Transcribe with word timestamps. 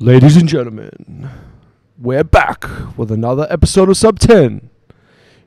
Ladies 0.00 0.36
and 0.36 0.48
gentlemen, 0.48 1.30
we're 1.96 2.24
back 2.24 2.64
with 2.98 3.12
another 3.12 3.46
episode 3.48 3.88
of 3.88 3.96
Sub 3.96 4.18
10. 4.18 4.68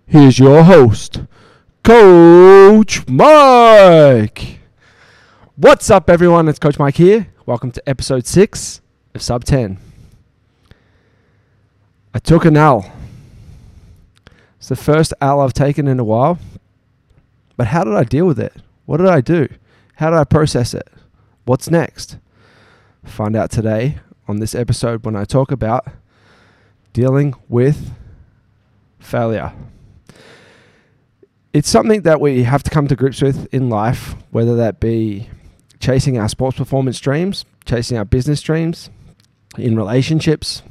Here's 0.05 0.39
your 0.39 0.63
host, 0.63 1.19
Coach 1.83 3.05
Mike. 3.09 4.59
What's 5.57 5.89
up, 5.89 6.09
everyone? 6.09 6.47
It's 6.47 6.59
Coach 6.59 6.79
Mike 6.79 6.95
here. 6.95 7.27
Welcome 7.45 7.71
to 7.73 7.89
episode 7.89 8.25
6 8.25 8.79
of 9.13 9.21
Sub 9.21 9.43
10. 9.43 9.79
I 12.13 12.19
took 12.19 12.45
an 12.45 12.55
L. 12.55 12.89
It's 14.59 14.69
the 14.69 14.77
first 14.77 15.13
L 15.19 15.41
I've 15.41 15.51
taken 15.51 15.89
in 15.89 15.99
a 15.99 16.05
while. 16.05 16.39
But 17.57 17.67
how 17.67 17.83
did 17.83 17.95
I 17.95 18.05
deal 18.05 18.25
with 18.25 18.39
it? 18.39 18.53
What 18.85 18.97
did 18.97 19.07
I 19.07 19.19
do? 19.19 19.49
How 19.95 20.09
did 20.09 20.19
I 20.19 20.23
process 20.23 20.73
it? 20.73 20.87
What's 21.43 21.69
next? 21.69 22.17
Find 23.03 23.35
out 23.35 23.51
today 23.51 23.97
on 24.27 24.39
this 24.39 24.53
episode 24.53 25.05
when 25.05 25.15
I 25.15 25.25
talk 25.25 25.51
about 25.51 25.87
dealing 26.93 27.33
with 27.47 27.91
failure. 28.99 29.53
It's 31.53 31.69
something 31.69 32.01
that 32.01 32.19
we 32.19 32.43
have 32.43 32.63
to 32.63 32.69
come 32.69 32.87
to 32.87 32.95
grips 32.95 33.21
with 33.21 33.51
in 33.53 33.69
life, 33.69 34.15
whether 34.31 34.55
that 34.57 34.79
be 34.79 35.29
chasing 35.79 36.17
our 36.17 36.27
sports 36.27 36.57
performance 36.57 36.99
dreams, 36.99 37.45
chasing 37.65 37.97
our 37.97 38.05
business 38.05 38.41
dreams, 38.41 38.89
in 39.57 39.75
relationships. 39.75 40.61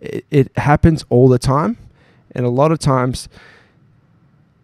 It, 0.00 0.26
it 0.30 0.56
happens 0.58 1.04
all 1.08 1.28
the 1.28 1.38
time. 1.38 1.78
And 2.32 2.44
a 2.44 2.50
lot 2.50 2.72
of 2.72 2.78
times 2.78 3.28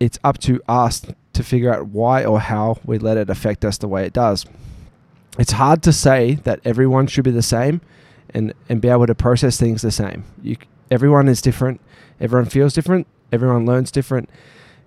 it's 0.00 0.18
up 0.24 0.38
to 0.38 0.60
us 0.68 1.06
to 1.32 1.42
figure 1.42 1.72
out 1.72 1.86
why 1.86 2.24
or 2.24 2.40
how 2.40 2.78
we 2.84 2.98
let 2.98 3.16
it 3.16 3.30
affect 3.30 3.64
us 3.64 3.78
the 3.78 3.88
way 3.88 4.04
it 4.04 4.12
does 4.12 4.46
it's 5.38 5.52
hard 5.52 5.82
to 5.84 5.92
say 5.92 6.34
that 6.44 6.60
everyone 6.64 7.06
should 7.06 7.24
be 7.24 7.30
the 7.30 7.42
same 7.42 7.80
and, 8.30 8.52
and 8.68 8.80
be 8.80 8.88
able 8.88 9.06
to 9.06 9.14
process 9.14 9.58
things 9.58 9.82
the 9.82 9.92
same. 9.92 10.24
You, 10.42 10.56
everyone 10.90 11.28
is 11.28 11.40
different. 11.40 11.80
Everyone 12.20 12.48
feels 12.48 12.74
different. 12.74 13.06
Everyone 13.30 13.64
learns 13.64 13.90
different. 13.90 14.28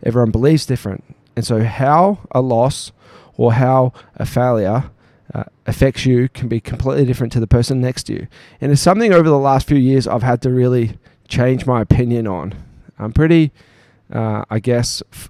Everyone 0.04 0.32
believes 0.32 0.66
different. 0.66 1.04
And 1.36 1.46
so, 1.46 1.64
how 1.64 2.20
a 2.32 2.42
loss 2.42 2.92
or 3.38 3.54
how 3.54 3.94
a 4.18 4.26
failure 4.26 4.92
uh, 5.34 5.46
affects 5.66 6.06
you 6.06 6.28
can 6.30 6.50
be 6.50 6.60
completely 6.60 7.06
different 7.06 7.32
to 7.34 7.40
the 7.40 7.48
person 7.48 7.80
next 7.80 8.04
to 8.04 8.14
you. 8.14 8.28
And 8.60 8.72
it's 8.72 8.82
something 8.82 9.14
over 9.14 9.30
the 9.30 9.40
last 9.40 9.68
few 9.68 9.78
years 9.78 10.08
I've 10.08 10.24
had 10.24 10.42
to 10.42 10.50
really 10.50 10.98
change 11.30 11.66
my 11.66 11.82
opinion 11.82 12.28
on. 12.28 12.54
I'm 13.00 13.14
pretty, 13.14 13.52
uh, 14.12 14.44
I 14.50 14.60
guess, 14.60 15.02
f- 15.14 15.30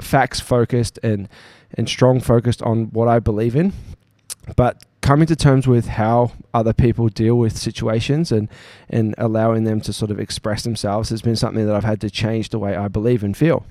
facts 0.00 0.40
focused 0.40 0.98
and 1.02 1.28
and 1.76 1.88
strong 1.88 2.20
focused 2.20 2.62
on 2.62 2.86
what 2.92 3.08
I 3.08 3.18
believe 3.18 3.56
in 3.56 3.72
but 4.56 4.84
coming 5.00 5.26
to 5.26 5.36
terms 5.36 5.66
with 5.66 5.86
how 5.86 6.32
other 6.54 6.72
people 6.72 7.08
deal 7.08 7.36
with 7.36 7.56
situations 7.56 8.32
and 8.32 8.48
and 8.88 9.14
allowing 9.18 9.64
them 9.64 9.80
to 9.80 9.92
sort 9.92 10.10
of 10.10 10.18
express 10.18 10.62
themselves 10.62 11.10
has 11.10 11.22
been 11.22 11.36
something 11.36 11.66
that 11.66 11.74
I've 11.74 11.84
had 11.84 12.00
to 12.02 12.10
change 12.10 12.48
the 12.48 12.58
way 12.58 12.74
I 12.74 12.88
believe 12.88 13.22
and 13.22 13.36
feel. 13.36 13.66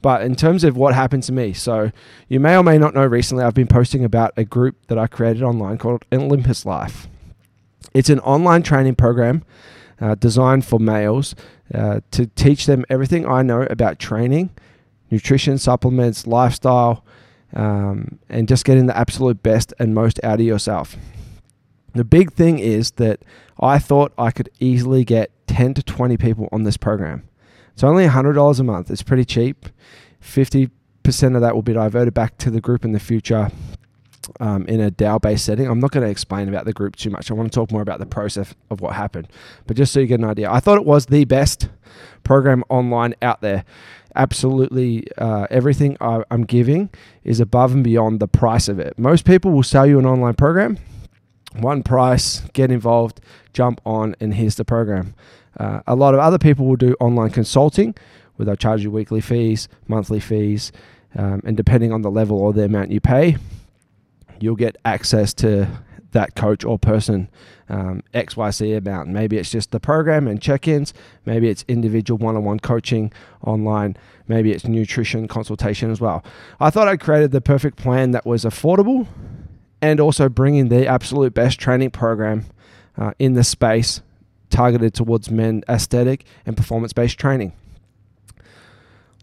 But 0.00 0.22
in 0.22 0.36
terms 0.36 0.64
of 0.64 0.76
what 0.76 0.94
happened 0.94 1.22
to 1.24 1.32
me, 1.32 1.54
so 1.54 1.90
you 2.28 2.38
may 2.38 2.56
or 2.56 2.62
may 2.62 2.76
not 2.76 2.94
know 2.94 3.06
recently 3.06 3.42
I've 3.42 3.54
been 3.54 3.66
posting 3.66 4.04
about 4.04 4.32
a 4.36 4.44
group 4.44 4.76
that 4.88 4.98
I 4.98 5.06
created 5.06 5.42
online 5.42 5.78
called 5.78 6.04
Olympus 6.12 6.66
Life. 6.66 7.08
It's 7.94 8.10
an 8.10 8.20
online 8.20 8.62
training 8.62 8.96
program 8.96 9.44
uh, 10.00 10.14
designed 10.16 10.66
for 10.66 10.78
males 10.78 11.34
uh, 11.72 12.00
to 12.10 12.26
teach 12.26 12.66
them 12.66 12.84
everything 12.90 13.26
I 13.26 13.42
know 13.42 13.62
about 13.70 13.98
training, 13.98 14.50
nutrition, 15.10 15.56
supplements, 15.56 16.26
lifestyle, 16.26 17.04
um, 17.54 18.18
and 18.28 18.48
just 18.48 18.64
getting 18.64 18.86
the 18.86 18.96
absolute 18.96 19.42
best 19.42 19.72
and 19.78 19.94
most 19.94 20.20
out 20.22 20.40
of 20.40 20.46
yourself. 20.46 20.96
The 21.94 22.04
big 22.04 22.32
thing 22.32 22.58
is 22.58 22.92
that 22.92 23.24
I 23.60 23.78
thought 23.78 24.12
I 24.18 24.30
could 24.30 24.50
easily 24.58 25.04
get 25.04 25.30
10 25.46 25.74
to 25.74 25.82
20 25.82 26.16
people 26.16 26.48
on 26.50 26.64
this 26.64 26.76
program. 26.76 27.28
It's 27.72 27.84
only 27.84 28.06
$100 28.06 28.60
a 28.60 28.62
month. 28.64 28.90
It's 28.90 29.02
pretty 29.02 29.24
cheap. 29.24 29.66
50% 30.20 30.70
of 31.34 31.40
that 31.40 31.54
will 31.54 31.62
be 31.62 31.72
diverted 31.72 32.14
back 32.14 32.38
to 32.38 32.50
the 32.50 32.60
group 32.60 32.84
in 32.84 32.92
the 32.92 33.00
future 33.00 33.50
um, 34.40 34.66
in 34.66 34.80
a 34.80 34.90
DAO 34.90 35.20
based 35.20 35.44
setting. 35.44 35.68
I'm 35.68 35.80
not 35.80 35.90
going 35.90 36.04
to 36.04 36.10
explain 36.10 36.48
about 36.48 36.64
the 36.64 36.72
group 36.72 36.96
too 36.96 37.10
much. 37.10 37.30
I 37.30 37.34
want 37.34 37.52
to 37.52 37.54
talk 37.54 37.70
more 37.70 37.82
about 37.82 37.98
the 37.98 38.06
process 38.06 38.54
of 38.70 38.80
what 38.80 38.94
happened. 38.94 39.28
But 39.66 39.76
just 39.76 39.92
so 39.92 40.00
you 40.00 40.06
get 40.06 40.20
an 40.20 40.26
idea, 40.26 40.50
I 40.50 40.60
thought 40.60 40.78
it 40.78 40.86
was 40.86 41.06
the 41.06 41.24
best 41.24 41.68
program 42.22 42.64
online 42.68 43.14
out 43.22 43.40
there 43.40 43.64
absolutely 44.14 45.06
uh, 45.18 45.46
everything 45.50 45.96
I, 46.00 46.22
am 46.30 46.44
giving 46.44 46.90
is 47.24 47.40
above 47.40 47.72
and 47.72 47.84
beyond 47.84 48.20
the 48.20 48.28
price 48.28 48.68
of 48.68 48.78
it. 48.78 48.98
Most 48.98 49.24
people 49.24 49.50
will 49.50 49.62
sell 49.62 49.86
you 49.86 49.98
an 49.98 50.06
online 50.06 50.34
program, 50.34 50.78
one 51.56 51.82
price, 51.82 52.40
get 52.52 52.70
involved, 52.70 53.20
jump 53.52 53.80
on, 53.84 54.14
and 54.20 54.34
here's 54.34 54.56
the 54.56 54.64
program. 54.64 55.14
Uh, 55.58 55.80
a 55.86 55.94
lot 55.94 56.14
of 56.14 56.20
other 56.20 56.38
people 56.38 56.66
will 56.66 56.76
do 56.76 56.96
online 57.00 57.30
consulting 57.30 57.94
where 58.36 58.46
they'll 58.46 58.56
charge 58.56 58.82
you 58.82 58.90
weekly 58.90 59.20
fees, 59.20 59.68
monthly 59.86 60.20
fees, 60.20 60.72
um, 61.16 61.40
and 61.44 61.56
depending 61.56 61.92
on 61.92 62.02
the 62.02 62.10
level 62.10 62.38
or 62.38 62.52
the 62.52 62.64
amount 62.64 62.90
you 62.90 63.00
pay, 63.00 63.36
you'll 64.40 64.56
get 64.56 64.76
access 64.84 65.32
to 65.32 65.68
that 66.14 66.34
coach 66.34 66.64
or 66.64 66.78
person 66.78 67.28
um, 67.68 68.02
XYZ 68.14 68.78
amount. 68.78 69.10
Maybe 69.10 69.36
it's 69.36 69.50
just 69.50 69.70
the 69.70 69.80
program 69.80 70.26
and 70.26 70.40
check 70.40 70.66
ins. 70.66 70.94
Maybe 71.26 71.48
it's 71.48 71.64
individual 71.68 72.18
one 72.18 72.36
on 72.36 72.44
one 72.44 72.58
coaching 72.58 73.12
online. 73.42 73.96
Maybe 74.26 74.52
it's 74.52 74.66
nutrition 74.66 75.28
consultation 75.28 75.90
as 75.90 76.00
well. 76.00 76.24
I 76.58 76.70
thought 76.70 76.88
I 76.88 76.96
created 76.96 77.30
the 77.30 77.40
perfect 77.40 77.76
plan 77.76 78.12
that 78.12 78.24
was 78.24 78.44
affordable 78.44 79.06
and 79.82 80.00
also 80.00 80.28
bringing 80.28 80.68
the 80.68 80.86
absolute 80.86 81.34
best 81.34 81.60
training 81.60 81.90
program 81.90 82.46
uh, 82.96 83.12
in 83.18 83.34
the 83.34 83.44
space 83.44 84.00
targeted 84.48 84.94
towards 84.94 85.30
men 85.30 85.62
aesthetic 85.68 86.24
and 86.46 86.56
performance 86.56 86.92
based 86.92 87.18
training. 87.18 87.52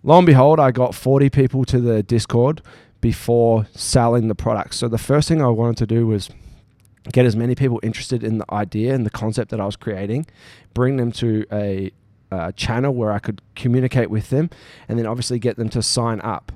Lo 0.04 0.18
and 0.18 0.26
behold, 0.26 0.60
I 0.60 0.72
got 0.72 0.96
40 0.96 1.30
people 1.30 1.64
to 1.66 1.80
the 1.80 2.04
Discord 2.04 2.62
before 3.02 3.68
selling 3.74 4.28
the 4.28 4.36
product. 4.36 4.76
So 4.76 4.88
the 4.88 4.98
first 4.98 5.28
thing 5.28 5.42
I 5.42 5.48
wanted 5.48 5.78
to 5.78 5.88
do 5.88 6.08
was 6.08 6.30
get 7.12 7.26
as 7.26 7.36
many 7.36 7.56
people 7.56 7.80
interested 7.84 8.24
in 8.24 8.38
the 8.38 8.46
idea 8.54 8.94
and 8.94 9.06
the 9.06 9.10
concept 9.10 9.52
that 9.52 9.60
I 9.60 9.66
was 9.66 9.76
creating, 9.76 10.26
bring 10.74 10.98
them 10.98 11.12
to 11.14 11.46
a, 11.52 11.92
channel 12.56 12.94
where 12.94 13.12
I 13.12 13.20
could 13.20 13.42
communicate 13.56 14.10
with 14.10 14.30
them, 14.30 14.50
and 14.88 14.98
then 14.98 15.06
obviously 15.06 15.38
get 15.38 15.58
them 15.58 15.68
to 15.68 15.82
sign 15.82 16.22
up. 16.22 16.54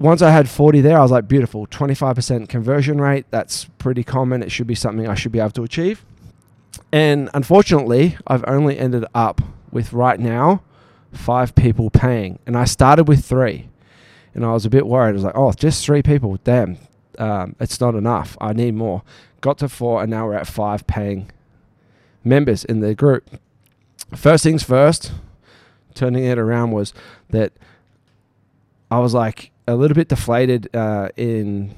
Once 0.00 0.20
I 0.20 0.32
had 0.32 0.48
40 0.48 0.80
there, 0.80 0.98
I 0.98 1.02
was 1.02 1.12
like, 1.12 1.28
beautiful, 1.28 1.68
25% 1.68 2.48
conversion 2.48 3.00
rate. 3.00 3.26
That's 3.30 3.66
pretty 3.78 4.02
common. 4.02 4.42
It 4.42 4.50
should 4.50 4.66
be 4.66 4.74
something 4.74 5.06
I 5.06 5.14
should 5.14 5.30
be 5.30 5.38
able 5.38 5.50
to 5.50 5.62
achieve. 5.62 6.04
And 6.90 7.30
unfortunately, 7.34 8.16
I've 8.26 8.44
only 8.48 8.78
ended 8.78 9.04
up 9.14 9.42
with 9.70 9.92
right 9.92 10.18
now 10.18 10.62
five 11.12 11.54
people 11.54 11.90
paying. 11.90 12.40
And 12.46 12.56
I 12.56 12.64
started 12.64 13.06
with 13.06 13.24
three. 13.24 13.68
And 14.34 14.44
I 14.44 14.52
was 14.52 14.64
a 14.64 14.70
bit 14.70 14.86
worried. 14.86 15.10
I 15.10 15.12
was 15.12 15.24
like, 15.24 15.36
oh, 15.36 15.52
just 15.52 15.84
three 15.84 16.02
people. 16.02 16.36
Damn, 16.42 16.78
um, 17.20 17.54
it's 17.60 17.80
not 17.80 17.94
enough. 17.94 18.36
I 18.40 18.52
need 18.52 18.74
more. 18.74 19.02
Got 19.40 19.58
to 19.58 19.68
four, 19.68 20.02
and 20.02 20.10
now 20.10 20.26
we're 20.26 20.34
at 20.34 20.46
five 20.46 20.86
paying 20.86 21.30
members 22.24 22.64
in 22.64 22.80
the 22.80 22.94
group. 22.94 23.28
First 24.14 24.42
things 24.42 24.62
first, 24.62 25.12
turning 25.94 26.24
it 26.24 26.38
around 26.38 26.72
was 26.72 26.92
that 27.28 27.52
I 28.90 28.98
was 28.98 29.14
like 29.14 29.52
a 29.68 29.76
little 29.76 29.94
bit 29.94 30.08
deflated 30.08 30.74
uh, 30.74 31.10
in 31.16 31.74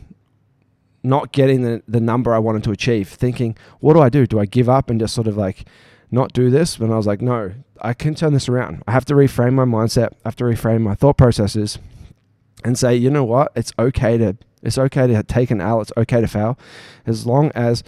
not 1.03 1.33
getting 1.33 1.63
the, 1.63 1.83
the 1.89 2.01
number 2.01 2.33
I 2.33 2.39
wanted 2.39 2.65
to 2.65 2.71
achieve, 2.71 3.09
thinking, 3.09 3.57
what 3.81 3.95
do 3.95 4.01
I 4.01 4.09
do? 4.09 4.27
Do 4.27 4.39
I 4.39 4.47
give 4.47 4.69
up 4.69 4.89
and 4.89 5.01
just 5.01 5.15
sort 5.15 5.27
of 5.27 5.37
like 5.37 5.67
not 6.11 6.33
do 6.33 6.51
this? 6.51 6.79
And 6.79 6.93
I 6.93 6.97
was 6.97 7.07
like, 7.07 7.21
no, 7.21 7.53
I 7.81 7.93
can 7.95 8.15
turn 8.15 8.33
this 8.33 8.49
around. 8.49 8.85
I 8.87 8.93
have 8.93 9.05
to 9.07 9.15
reframe 9.15 9.55
my 9.55 9.65
mindset, 9.65 10.13
I 10.25 10.29
have 10.29 10.37
to 10.37 10.45
reframe 10.45 10.83
my 10.83 10.95
thought 10.95 11.19
processes 11.19 11.79
and 12.65 12.79
say, 12.79 12.95
you 12.95 13.11
know 13.11 13.25
what? 13.25 13.51
It's 13.57 13.73
okay 13.79 14.17
to 14.19 14.37
it's 14.63 14.79
okay 14.79 15.07
to 15.07 15.23
take 15.23 15.51
an 15.51 15.61
L. 15.61 15.81
It's 15.81 15.93
okay 15.97 16.21
to 16.21 16.29
fail, 16.29 16.59
as 17.07 17.27
long 17.27 17.51
as 17.55 17.83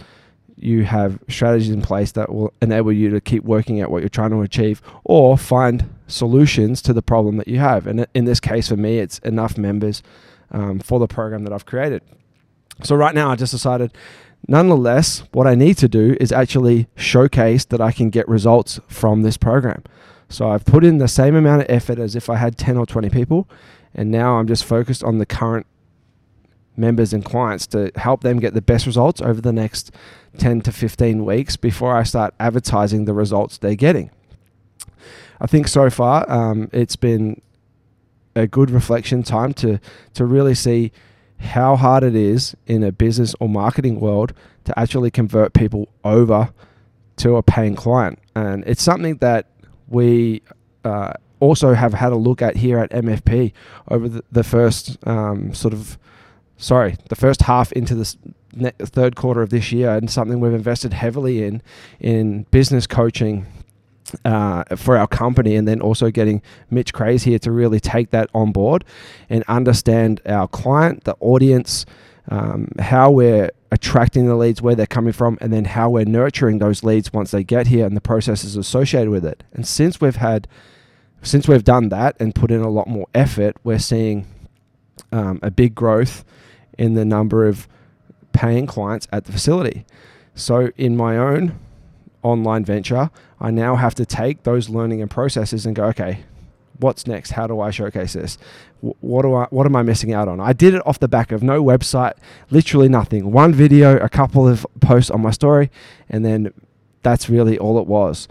you 0.57 0.83
have 0.85 1.19
strategies 1.27 1.69
in 1.69 1.81
place 1.81 2.13
that 2.13 2.33
will 2.33 2.53
enable 2.61 2.91
you 2.91 3.09
to 3.09 3.19
keep 3.19 3.43
working 3.43 3.81
at 3.81 3.91
what 3.91 4.01
you're 4.01 4.09
trying 4.09 4.29
to 4.31 4.41
achieve 4.41 4.81
or 5.03 5.37
find 5.37 5.89
solutions 6.07 6.81
to 6.81 6.93
the 6.93 7.01
problem 7.01 7.37
that 7.37 7.47
you 7.47 7.59
have. 7.59 7.87
And 7.87 8.05
in 8.13 8.25
this 8.25 8.39
case, 8.39 8.69
for 8.69 8.77
me, 8.77 8.99
it's 8.99 9.19
enough 9.19 9.57
members 9.57 10.01
um, 10.51 10.79
for 10.79 10.99
the 10.99 11.07
program 11.07 11.43
that 11.43 11.53
I've 11.53 11.65
created. 11.65 12.01
So 12.83 12.95
right 12.95 13.13
now, 13.13 13.31
I 13.31 13.35
just 13.35 13.51
decided, 13.51 13.93
nonetheless, 14.47 15.23
what 15.31 15.47
I 15.47 15.55
need 15.55 15.77
to 15.79 15.87
do 15.87 16.15
is 16.19 16.31
actually 16.31 16.87
showcase 16.95 17.65
that 17.65 17.81
I 17.81 17.91
can 17.91 18.09
get 18.09 18.27
results 18.27 18.79
from 18.87 19.23
this 19.23 19.37
program. 19.37 19.83
So 20.29 20.49
I've 20.49 20.65
put 20.65 20.83
in 20.83 20.97
the 20.97 21.07
same 21.07 21.35
amount 21.35 21.61
of 21.61 21.67
effort 21.69 21.99
as 21.99 22.15
if 22.15 22.29
I 22.29 22.37
had 22.37 22.57
10 22.57 22.77
or 22.77 22.85
20 22.85 23.09
people, 23.09 23.47
and 23.93 24.09
now 24.09 24.37
I'm 24.37 24.47
just 24.47 24.65
focused 24.65 25.03
on 25.03 25.17
the 25.17 25.25
current 25.25 25.67
members 26.77 27.13
and 27.13 27.23
clients 27.23 27.67
to 27.67 27.91
help 27.95 28.21
them 28.21 28.39
get 28.39 28.53
the 28.53 28.61
best 28.61 28.85
results 28.85 29.21
over 29.21 29.41
the 29.41 29.53
next 29.53 29.91
10 30.37 30.61
to 30.61 30.71
15 30.71 31.25
weeks 31.25 31.55
before 31.55 31.95
I 31.95 32.03
start 32.03 32.33
advertising 32.39 33.05
the 33.05 33.13
results 33.13 33.57
they're 33.57 33.75
getting. 33.75 34.11
I 35.39 35.47
think 35.47 35.67
so 35.67 35.89
far 35.89 36.29
um, 36.31 36.69
it's 36.71 36.95
been 36.95 37.41
a 38.35 38.47
good 38.47 38.69
reflection 38.69 39.23
time 39.23 39.53
to 39.53 39.79
to 40.13 40.25
really 40.25 40.55
see 40.55 40.91
how 41.39 41.75
hard 41.75 42.03
it 42.03 42.15
is 42.15 42.55
in 42.65 42.83
a 42.83 42.91
business 42.91 43.35
or 43.39 43.49
marketing 43.49 43.99
world 43.99 44.33
to 44.65 44.77
actually 44.79 45.11
convert 45.11 45.53
people 45.53 45.89
over 46.03 46.53
to 47.17 47.35
a 47.35 47.43
paying 47.43 47.75
client. 47.75 48.19
And 48.35 48.63
it's 48.65 48.81
something 48.81 49.17
that 49.17 49.47
we 49.87 50.41
uh, 50.83 51.13
also 51.39 51.73
have 51.73 51.93
had 51.93 52.11
a 52.11 52.17
look 52.17 52.41
at 52.41 52.57
here 52.57 52.79
at 52.79 52.91
MFP 52.91 53.53
over 53.89 54.07
the, 54.07 54.23
the 54.31 54.43
first 54.43 54.97
um, 55.07 55.53
sort 55.53 55.73
of, 55.73 55.97
sorry, 56.57 56.97
the 57.09 57.15
first 57.15 57.43
half 57.43 57.71
into 57.71 57.95
the 57.95 58.15
third 58.79 59.15
quarter 59.15 59.41
of 59.41 59.49
this 59.49 59.71
year, 59.71 59.91
and 59.91 60.09
something 60.09 60.39
we've 60.39 60.53
invested 60.53 60.93
heavily 60.93 61.43
in 61.43 61.61
in 61.99 62.43
business 62.51 62.87
coaching. 62.87 63.45
Uh, 64.23 64.63
for 64.75 64.95
our 64.95 65.07
company, 65.07 65.55
and 65.55 65.67
then 65.67 65.81
also 65.81 66.11
getting 66.11 66.41
Mitch 66.69 66.93
Craze 66.93 67.23
here 67.23 67.39
to 67.39 67.51
really 67.51 67.79
take 67.79 68.11
that 68.11 68.29
on 68.35 68.51
board 68.51 68.85
and 69.29 69.43
understand 69.47 70.21
our 70.27 70.47
client, 70.47 71.05
the 71.05 71.17
audience, 71.19 71.87
um, 72.29 72.69
how 72.79 73.09
we're 73.09 73.49
attracting 73.71 74.27
the 74.27 74.35
leads, 74.35 74.61
where 74.61 74.75
they're 74.75 74.85
coming 74.85 75.11
from, 75.11 75.39
and 75.41 75.51
then 75.51 75.65
how 75.65 75.89
we're 75.89 76.05
nurturing 76.05 76.59
those 76.59 76.83
leads 76.83 77.11
once 77.11 77.31
they 77.31 77.43
get 77.43 77.67
here 77.67 77.85
and 77.85 77.97
the 77.97 78.01
processes 78.01 78.55
associated 78.55 79.09
with 79.09 79.25
it. 79.25 79.43
And 79.53 79.67
since 79.67 79.99
we've 79.99 80.15
had, 80.15 80.47
since 81.23 81.47
we've 81.47 81.63
done 81.63 81.89
that 81.89 82.15
and 82.19 82.33
put 82.33 82.51
in 82.51 82.61
a 82.61 82.69
lot 82.69 82.87
more 82.87 83.07
effort, 83.13 83.57
we're 83.63 83.79
seeing 83.79 84.27
um, 85.11 85.39
a 85.41 85.49
big 85.51 85.75
growth 85.75 86.23
in 86.77 86.93
the 86.93 87.05
number 87.05 87.47
of 87.47 87.67
paying 88.33 88.65
clients 88.65 89.07
at 89.11 89.25
the 89.25 89.31
facility. 89.31 89.85
So 90.33 90.71
in 90.77 90.97
my 90.97 91.17
own 91.17 91.57
online 92.21 92.65
venture, 92.65 93.09
I 93.39 93.51
now 93.51 93.75
have 93.75 93.95
to 93.95 94.05
take 94.05 94.43
those 94.43 94.69
learning 94.69 95.01
and 95.01 95.09
processes 95.09 95.65
and 95.65 95.75
go, 95.75 95.85
okay, 95.85 96.25
what's 96.79 97.07
next? 97.07 97.31
How 97.31 97.47
do 97.47 97.59
I 97.61 97.71
showcase 97.71 98.13
this? 98.13 98.37
What 98.81 99.23
do 99.23 99.33
I 99.33 99.45
what 99.49 99.65
am 99.65 99.75
I 99.75 99.81
missing 99.81 100.13
out 100.13 100.27
on? 100.27 100.39
I 100.39 100.53
did 100.53 100.73
it 100.73 100.85
off 100.85 100.99
the 100.99 101.07
back 101.07 101.31
of 101.31 101.41
no 101.41 101.63
website, 101.63 102.13
literally 102.51 102.89
nothing. 102.89 103.31
One 103.31 103.53
video, 103.53 103.97
a 103.97 104.09
couple 104.09 104.47
of 104.47 104.65
posts 104.81 105.09
on 105.09 105.21
my 105.21 105.31
story, 105.31 105.71
and 106.09 106.25
then 106.25 106.53
that's 107.01 107.29
really 107.29 107.57
all 107.57 107.79
it 107.79 107.87
was. 107.87 108.27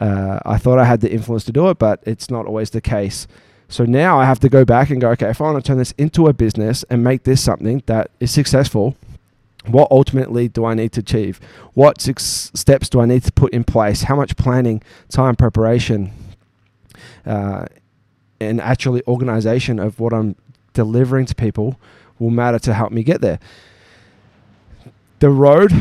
Uh, 0.00 0.38
I 0.46 0.58
thought 0.58 0.78
I 0.78 0.84
had 0.84 1.00
the 1.00 1.10
influence 1.10 1.44
to 1.44 1.52
do 1.52 1.68
it, 1.70 1.78
but 1.78 2.00
it's 2.06 2.30
not 2.30 2.46
always 2.46 2.70
the 2.70 2.80
case. 2.80 3.26
So 3.68 3.84
now 3.84 4.18
I 4.18 4.24
have 4.24 4.40
to 4.40 4.48
go 4.48 4.64
back 4.64 4.90
and 4.90 5.00
go, 5.00 5.10
okay, 5.10 5.28
if 5.28 5.40
I 5.40 5.44
want 5.44 5.62
to 5.62 5.66
turn 5.66 5.78
this 5.78 5.92
into 5.98 6.26
a 6.26 6.32
business 6.32 6.84
and 6.88 7.04
make 7.04 7.24
this 7.24 7.42
something 7.42 7.82
that 7.86 8.10
is 8.18 8.30
successful, 8.30 8.96
what 9.66 9.88
ultimately 9.90 10.48
do 10.48 10.64
I 10.64 10.72
need 10.72 10.92
to 10.92 11.00
achieve? 11.00 11.38
What 11.74 12.00
six 12.00 12.50
steps 12.54 12.88
do 12.88 13.00
I 13.00 13.06
need 13.06 13.24
to 13.24 13.32
put 13.32 13.52
in 13.52 13.64
place? 13.64 14.02
How 14.02 14.16
much 14.16 14.36
planning, 14.36 14.82
time, 15.10 15.36
preparation, 15.36 16.12
uh, 17.26 17.66
and 18.40 18.60
actually 18.60 19.02
organization 19.06 19.78
of 19.78 20.00
what 20.00 20.14
I'm 20.14 20.36
delivering 20.72 21.26
to 21.26 21.34
people 21.34 21.78
will 22.18 22.30
matter 22.30 22.58
to 22.60 22.72
help 22.72 22.92
me 22.92 23.02
get 23.02 23.20
there. 23.20 23.38
The 25.18 25.30
road 25.30 25.72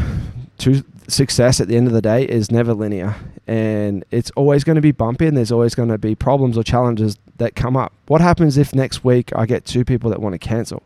to 0.60 0.84
success 1.08 1.62
at 1.62 1.68
the 1.68 1.76
end 1.78 1.88
of 1.88 1.94
the 1.94 2.02
day 2.02 2.24
is 2.24 2.52
never 2.52 2.74
linear 2.74 3.16
and 3.48 4.04
it's 4.12 4.30
always 4.32 4.64
going 4.64 4.76
to 4.76 4.82
be 4.82 4.92
bumpy 4.92 5.26
and 5.26 5.38
there's 5.38 5.52
always 5.52 5.74
going 5.74 5.90
to 5.90 5.98
be 5.98 6.16
problems 6.16 6.58
or 6.58 6.64
challenges 6.64 7.18
that 7.38 7.56
come 7.56 7.78
up. 7.78 7.94
What 8.08 8.20
happens 8.20 8.58
if 8.58 8.76
next 8.76 9.04
week 9.04 9.32
I 9.36 9.46
get 9.46 9.66
two 9.66 9.86
people 9.86 10.10
that 10.10 10.22
want 10.22 10.34
to 10.34 10.40
cancel? 10.40 10.84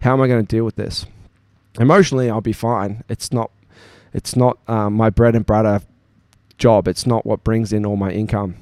How 0.00 0.14
am 0.14 0.22
I 0.22 0.28
going 0.28 0.44
to 0.44 0.56
deal 0.56 0.64
with 0.64 0.76
this? 0.76 1.06
Emotionally, 1.78 2.30
I'll 2.30 2.40
be 2.40 2.52
fine. 2.52 3.04
It's 3.08 3.32
not 3.32 3.50
it's 4.12 4.34
not 4.34 4.58
um, 4.66 4.94
my 4.94 5.10
bread 5.10 5.36
and 5.36 5.46
butter 5.46 5.82
job. 6.58 6.88
It's 6.88 7.06
not 7.06 7.24
what 7.24 7.44
brings 7.44 7.72
in 7.72 7.86
all 7.86 7.96
my 7.96 8.10
income. 8.10 8.56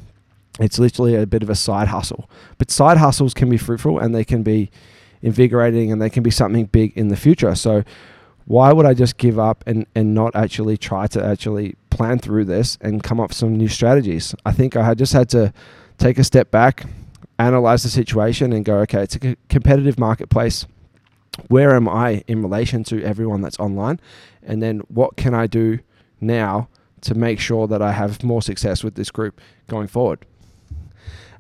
It's 0.61 0.79
literally 0.79 1.15
a 1.15 1.27
bit 1.27 1.43
of 1.43 1.49
a 1.49 1.55
side 1.55 1.89
hustle. 1.89 2.29
But 2.59 2.71
side 2.71 2.99
hustles 2.99 3.33
can 3.33 3.49
be 3.49 3.57
fruitful 3.57 3.99
and 3.99 4.15
they 4.15 4.25
can 4.25 4.43
be 4.43 4.71
invigorating 5.23 5.91
and 5.93 6.03
they 6.03 6.11
can 6.11 6.23
be 6.23 6.31
something 6.31 6.67
big 6.67 6.97
in 6.97 7.09
the 7.09 7.17
future. 7.17 7.55
So 7.55 7.85
why 8.49 8.73
would 8.73 8.87
I 8.87 8.95
just 8.95 9.19
give 9.19 9.39
up 9.39 9.63
and, 9.67 9.87
and 9.95 10.15
not 10.15 10.35
actually 10.35 10.79
try 10.79 11.07
to 11.09 11.23
actually 11.23 11.77
plan 11.91 12.19
through 12.19 12.47
this 12.47 12.79
and 12.81 13.03
come 13.03 13.21
up 13.21 13.29
with 13.29 13.37
some 13.37 13.55
new 13.55 13.69
strategies? 13.69 14.35
I 14.47 14.53
think 14.53 14.75
I 14.75 14.85
had 14.85 14.97
just 14.97 15.13
had 15.13 15.29
to 15.31 15.53
take 15.99 16.19
a 16.19 16.25
step 16.25 16.51
back, 16.51 16.87
analyze 17.39 17.83
the 17.83 17.91
situation 17.91 18.55
and 18.55 18.65
go, 18.65 18.79
okay, 18.79 19.03
it's 19.03 19.17
a 19.17 19.37
competitive 19.51 19.99
marketplace. 19.99 20.65
Where 21.49 21.77
am 21.77 21.91
I 21.91 22.25
in 22.27 22.43
relation 22.43 22.85
to 22.85 23.03
everyone 23.05 23.43
that's 23.43 23.61
online? 23.61 24.01
And 24.43 24.63
then 24.63 24.79
what 24.89 25.19
can 25.19 25.35
I 25.35 25.47
do 25.47 25.81
now 26.19 26.69
to 27.03 27.15
make 27.15 27.41
sure 27.41 27.67
that 27.67 27.83
I 27.83 27.93
have 27.93 28.25
more 28.25 28.41
success 28.41 28.83
with 28.83 28.95
this 28.95 29.11
group 29.11 29.43
going 29.67 29.89
forward? 29.89 30.25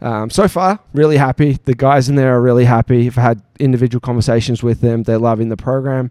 Um, 0.00 0.30
so 0.30 0.46
far, 0.46 0.78
really 0.92 1.16
happy. 1.16 1.58
The 1.64 1.74
guys 1.74 2.08
in 2.08 2.14
there 2.14 2.36
are 2.36 2.40
really 2.40 2.64
happy. 2.64 3.06
I've 3.06 3.14
had 3.16 3.42
individual 3.58 4.00
conversations 4.00 4.62
with 4.62 4.80
them. 4.80 5.02
They're 5.02 5.18
loving 5.18 5.48
the 5.48 5.56
program. 5.56 6.10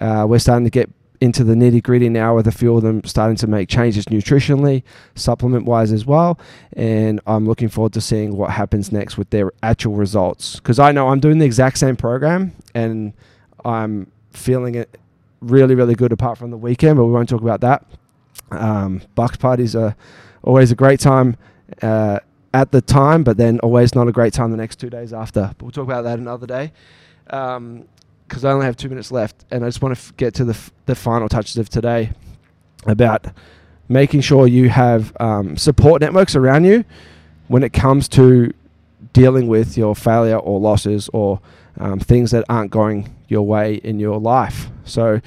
Uh, 0.00 0.26
we're 0.28 0.38
starting 0.38 0.64
to 0.64 0.70
get 0.70 0.90
into 1.20 1.44
the 1.44 1.54
nitty 1.54 1.82
gritty 1.82 2.08
now 2.08 2.34
with 2.34 2.46
a 2.46 2.52
few 2.52 2.74
of 2.76 2.82
them 2.82 3.04
starting 3.04 3.36
to 3.36 3.46
make 3.46 3.68
changes 3.68 4.06
nutritionally, 4.06 4.82
supplement 5.14 5.66
wise 5.66 5.92
as 5.92 6.06
well. 6.06 6.40
And 6.72 7.20
I'm 7.26 7.46
looking 7.46 7.68
forward 7.68 7.92
to 7.92 8.00
seeing 8.00 8.36
what 8.36 8.50
happens 8.50 8.90
next 8.90 9.18
with 9.18 9.28
their 9.30 9.52
actual 9.62 9.94
results. 9.94 10.56
Because 10.56 10.78
I 10.78 10.92
know 10.92 11.08
I'm 11.08 11.20
doing 11.20 11.38
the 11.38 11.44
exact 11.44 11.78
same 11.78 11.96
program 11.96 12.52
and 12.74 13.12
I'm 13.64 14.10
feeling 14.30 14.76
it 14.76 14.98
really, 15.40 15.74
really 15.74 15.94
good 15.94 16.12
apart 16.12 16.38
from 16.38 16.50
the 16.50 16.56
weekend, 16.56 16.96
but 16.96 17.04
we 17.04 17.12
won't 17.12 17.28
talk 17.28 17.42
about 17.42 17.60
that. 17.60 17.84
Um, 18.50 19.02
Bucks 19.14 19.36
parties 19.36 19.76
are 19.76 19.94
always 20.42 20.72
a 20.72 20.74
great 20.74 21.00
time. 21.00 21.36
Uh, 21.82 22.20
at 22.52 22.72
the 22.72 22.80
time, 22.80 23.22
but 23.22 23.36
then 23.36 23.60
always 23.60 23.94
not 23.94 24.08
a 24.08 24.12
great 24.12 24.32
time 24.32 24.50
the 24.50 24.56
next 24.56 24.76
two 24.76 24.90
days 24.90 25.12
after. 25.12 25.52
But 25.56 25.62
we'll 25.62 25.70
talk 25.70 25.84
about 25.84 26.02
that 26.02 26.18
another 26.18 26.46
day. 26.46 26.72
Because 27.24 27.56
um, 27.56 27.86
I 28.44 28.50
only 28.50 28.66
have 28.66 28.76
two 28.76 28.88
minutes 28.88 29.12
left, 29.12 29.44
and 29.50 29.64
I 29.64 29.68
just 29.68 29.82
want 29.82 29.94
to 29.94 30.00
f- 30.00 30.16
get 30.16 30.34
to 30.34 30.44
the, 30.44 30.52
f- 30.52 30.72
the 30.86 30.94
final 30.94 31.28
touches 31.28 31.56
of 31.58 31.68
today 31.68 32.10
about 32.86 33.26
making 33.88 34.20
sure 34.20 34.46
you 34.46 34.68
have 34.68 35.16
um, 35.20 35.56
support 35.56 36.00
networks 36.00 36.34
around 36.34 36.64
you 36.64 36.84
when 37.48 37.62
it 37.62 37.72
comes 37.72 38.08
to 38.08 38.52
dealing 39.12 39.48
with 39.48 39.76
your 39.76 39.94
failure 39.94 40.38
or 40.38 40.60
losses 40.60 41.08
or 41.12 41.40
um, 41.78 41.98
things 41.98 42.30
that 42.30 42.44
aren't 42.48 42.70
going 42.70 43.14
your 43.28 43.42
way 43.42 43.74
in 43.76 43.98
your 44.00 44.18
life. 44.18 44.68
So, 44.84 45.20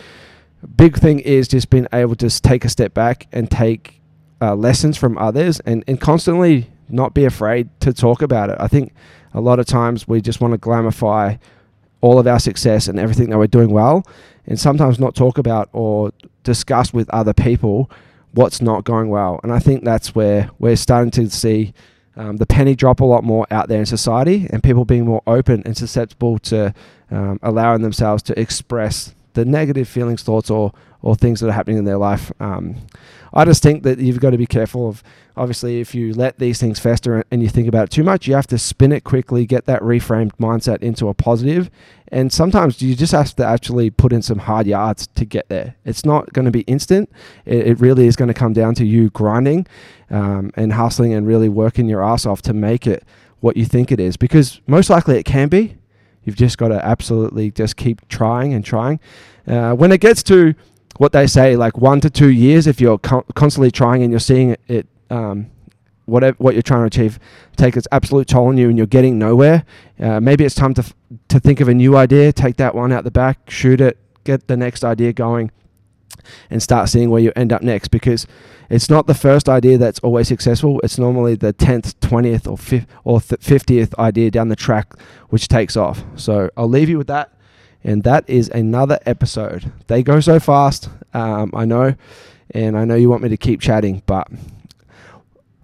big 0.75 0.97
thing 0.97 1.19
is 1.19 1.47
just 1.47 1.69
being 1.69 1.87
able 1.93 2.15
to 2.15 2.29
take 2.41 2.65
a 2.65 2.69
step 2.69 2.93
back 2.93 3.27
and 3.31 3.49
take 3.49 4.01
uh, 4.41 4.55
lessons 4.55 4.97
from 4.97 5.17
others 5.17 5.59
and, 5.61 5.83
and 5.87 5.99
constantly 5.99 6.69
not 6.93 7.13
be 7.13 7.25
afraid 7.25 7.69
to 7.81 7.93
talk 7.93 8.21
about 8.21 8.49
it. 8.49 8.57
I 8.59 8.67
think 8.67 8.93
a 9.33 9.41
lot 9.41 9.59
of 9.59 9.65
times 9.65 10.07
we 10.07 10.21
just 10.21 10.39
want 10.41 10.53
to 10.53 10.57
glamify 10.57 11.39
all 12.01 12.19
of 12.19 12.27
our 12.27 12.39
success 12.39 12.87
and 12.87 12.99
everything 12.99 13.29
that 13.29 13.37
we're 13.37 13.47
doing 13.47 13.71
well, 13.71 14.05
and 14.45 14.59
sometimes 14.59 14.99
not 14.99 15.15
talk 15.15 15.37
about 15.37 15.69
or 15.73 16.11
discuss 16.43 16.93
with 16.93 17.09
other 17.09 17.33
people 17.33 17.89
what's 18.33 18.61
not 18.61 18.83
going 18.83 19.09
well. 19.09 19.39
And 19.43 19.51
I 19.51 19.59
think 19.59 19.83
that's 19.83 20.13
where 20.13 20.49
we're 20.59 20.75
starting 20.75 21.11
to 21.11 21.29
see 21.29 21.73
um, 22.15 22.37
the 22.37 22.45
penny 22.45 22.75
drop 22.75 22.99
a 22.99 23.05
lot 23.05 23.23
more 23.23 23.47
out 23.49 23.69
there 23.69 23.79
in 23.79 23.85
society, 23.85 24.47
and 24.51 24.61
people 24.61 24.85
being 24.85 25.05
more 25.05 25.23
open 25.25 25.63
and 25.65 25.75
susceptible 25.77 26.39
to 26.39 26.73
um, 27.09 27.39
allowing 27.41 27.81
themselves 27.81 28.21
to 28.23 28.39
express 28.39 29.15
the 29.33 29.45
negative 29.45 29.87
feelings, 29.87 30.23
thoughts, 30.23 30.49
or 30.49 30.73
or 31.03 31.15
things 31.15 31.41
that 31.41 31.49
are 31.49 31.53
happening 31.53 31.77
in 31.77 31.85
their 31.85 31.97
life. 31.97 32.31
Um, 32.39 32.77
I 33.33 33.45
just 33.45 33.61
think 33.61 33.83
that 33.83 33.99
you've 33.99 34.19
got 34.19 34.29
to 34.29 34.37
be 34.37 34.45
careful 34.45 34.87
of 34.87 35.03
obviously 35.35 35.81
if 35.81 35.93
you 35.93 36.13
let 36.13 36.39
these 36.39 36.59
things 36.59 36.79
fester 36.79 37.23
and 37.29 37.43
you 37.43 37.49
think 37.49 37.67
about 37.67 37.85
it 37.85 37.89
too 37.89 38.03
much, 38.03 38.27
you 38.27 38.35
have 38.35 38.47
to 38.47 38.57
spin 38.57 38.91
it 38.91 39.03
quickly, 39.03 39.45
get 39.45 39.65
that 39.65 39.81
reframed 39.81 40.31
mindset 40.39 40.81
into 40.81 41.09
a 41.09 41.13
positive, 41.13 41.69
and 42.07 42.31
sometimes 42.31 42.81
you 42.81 42.95
just 42.95 43.11
have 43.11 43.35
to 43.35 43.45
actually 43.45 43.89
put 43.89 44.13
in 44.13 44.21
some 44.21 44.39
hard 44.39 44.65
yards 44.65 45.07
to 45.07 45.25
get 45.25 45.49
there. 45.49 45.75
It's 45.83 46.05
not 46.05 46.31
going 46.31 46.45
to 46.45 46.51
be 46.51 46.61
instant. 46.61 47.11
It, 47.45 47.67
it 47.67 47.79
really 47.79 48.07
is 48.07 48.15
going 48.15 48.27
to 48.27 48.33
come 48.33 48.53
down 48.53 48.75
to 48.75 48.85
you 48.85 49.09
grinding 49.09 49.67
um, 50.09 50.51
and 50.55 50.73
hustling 50.73 51.13
and 51.13 51.27
really 51.27 51.49
working 51.49 51.89
your 51.89 52.03
ass 52.03 52.25
off 52.25 52.41
to 52.43 52.53
make 52.53 52.87
it 52.87 53.03
what 53.39 53.57
you 53.57 53.65
think 53.65 53.91
it 53.91 53.99
is, 53.99 54.15
because 54.15 54.61
most 54.67 54.89
likely 54.89 55.17
it 55.17 55.23
can 55.23 55.49
be. 55.49 55.75
You've 56.23 56.37
just 56.37 56.57
got 56.57 56.69
to 56.69 56.85
absolutely 56.85 57.51
just 57.51 57.75
keep 57.75 58.07
trying 58.07 58.53
and 58.53 58.63
trying. 58.63 59.01
Uh, 59.45 59.73
when 59.73 59.91
it 59.91 59.99
gets 59.99 60.23
to 60.23 60.53
what 60.97 61.11
they 61.11 61.27
say, 61.27 61.55
like 61.55 61.77
one 61.77 61.99
to 62.01 62.09
two 62.09 62.29
years, 62.29 62.67
if 62.67 62.79
you're 62.79 62.97
con- 62.97 63.23
constantly 63.35 63.71
trying 63.71 64.03
and 64.03 64.11
you're 64.11 64.19
seeing 64.19 64.55
it, 64.67 64.87
um, 65.09 65.49
whatever 66.05 66.35
what 66.39 66.53
you're 66.53 66.61
trying 66.61 66.81
to 66.81 66.87
achieve 66.87 67.17
take 67.55 67.77
its 67.77 67.87
absolute 67.91 68.27
toll 68.27 68.47
on 68.47 68.57
you 68.57 68.67
and 68.67 68.77
you're 68.77 68.85
getting 68.85 69.17
nowhere. 69.17 69.63
Uh, 69.99 70.19
maybe 70.19 70.43
it's 70.43 70.55
time 70.55 70.73
to 70.73 70.81
f- 70.81 70.93
to 71.29 71.39
think 71.39 71.59
of 71.61 71.67
a 71.67 71.73
new 71.73 71.95
idea, 71.95 72.33
take 72.33 72.57
that 72.57 72.75
one 72.75 72.91
out 72.91 73.03
the 73.03 73.11
back, 73.11 73.49
shoot 73.49 73.79
it, 73.79 73.97
get 74.23 74.47
the 74.47 74.57
next 74.57 74.83
idea 74.83 75.13
going, 75.13 75.51
and 76.49 76.61
start 76.61 76.89
seeing 76.89 77.09
where 77.09 77.21
you 77.21 77.31
end 77.35 77.53
up 77.53 77.61
next. 77.61 77.87
Because 77.87 78.27
it's 78.69 78.89
not 78.89 79.07
the 79.07 79.13
first 79.13 79.47
idea 79.47 79.77
that's 79.77 79.99
always 79.99 80.27
successful. 80.27 80.79
It's 80.83 80.99
normally 80.99 81.35
the 81.35 81.53
tenth, 81.53 81.99
twentieth, 82.01 82.47
or 82.47 82.57
fifth 82.57 82.87
or 83.03 83.19
fiftieth 83.19 83.97
idea 83.97 84.29
down 84.29 84.49
the 84.49 84.55
track 84.55 84.93
which 85.29 85.47
takes 85.47 85.77
off. 85.77 86.03
So 86.15 86.49
I'll 86.57 86.69
leave 86.69 86.89
you 86.89 86.97
with 86.97 87.07
that. 87.07 87.31
And 87.83 88.03
that 88.03 88.29
is 88.29 88.49
another 88.49 88.99
episode. 89.05 89.71
They 89.87 90.03
go 90.03 90.19
so 90.19 90.39
fast, 90.39 90.89
um, 91.13 91.51
I 91.53 91.65
know, 91.65 91.95
and 92.51 92.77
I 92.77 92.85
know 92.85 92.95
you 92.95 93.09
want 93.09 93.23
me 93.23 93.29
to 93.29 93.37
keep 93.37 93.59
chatting, 93.59 94.01
but 94.05 94.27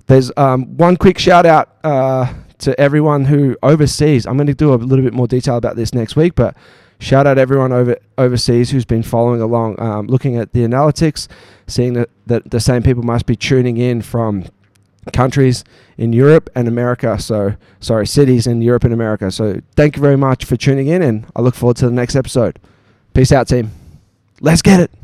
there's 0.08 0.32
um, 0.36 0.78
one 0.78 0.98
quick 0.98 1.18
shout 1.18 1.46
out 1.46 1.78
uh, 1.84 2.34
to 2.60 2.80
everyone 2.80 3.26
who 3.26 3.56
overseas. 3.64 4.26
I'm 4.26 4.36
going 4.38 4.48
to 4.48 4.54
do 4.54 4.74
a 4.74 4.76
little 4.76 5.06
bit 5.06 5.14
more 5.14 5.28
detail 5.28 5.56
about 5.56 5.76
this 5.76 5.94
next 5.94 6.16
week, 6.16 6.36
but 6.36 6.56
Shout 7.02 7.26
out 7.26 7.38
everyone 7.38 7.72
over 7.72 7.96
overseas 8.18 8.72
who's 8.72 8.84
been 8.84 9.04
following 9.04 9.42
along, 9.42 9.80
um, 9.80 10.08
looking 10.08 10.36
at 10.36 10.52
the 10.52 10.62
analytics, 10.62 11.30
seeing 11.66 11.94
that, 11.94 12.10
that 12.28 12.52
the 12.52 12.60
same 12.60 12.84
people 12.84 13.04
must 13.04 13.26
be 13.26 13.38
tuning 13.38 13.78
in 13.78 14.02
from 14.02 14.46
countries 15.14 15.64
in 15.98 16.14
Europe 16.14 16.50
and 16.56 16.68
America. 16.68 17.20
So, 17.20 17.56
sorry, 17.80 18.08
cities 18.08 18.48
in 18.48 18.62
Europe 18.62 18.84
and 18.84 18.94
America. 18.94 19.32
So, 19.32 19.62
thank 19.76 19.96
you 19.96 20.02
very 20.02 20.18
much 20.18 20.46
for 20.46 20.58
tuning 20.58 20.88
in, 20.88 21.02
and 21.02 21.26
I 21.36 21.42
look 21.42 21.56
forward 21.56 21.78
to 21.78 21.86
the 21.86 21.92
next 21.92 22.16
episode. 22.16 22.60
Peace 23.14 23.32
out, 23.32 23.48
team. 23.48 23.72
Let's 24.42 24.62
get 24.62 24.80
it. 24.80 25.00